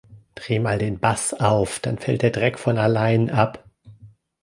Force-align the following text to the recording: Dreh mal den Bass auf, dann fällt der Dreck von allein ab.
Dreh 0.33 0.57
mal 0.57 0.79
den 0.79 0.97
Bass 0.99 1.31
auf, 1.31 1.79
dann 1.79 1.99
fällt 1.99 2.23
der 2.23 2.31
Dreck 2.31 2.57
von 2.57 2.79
allein 2.79 3.29
ab. 3.29 3.69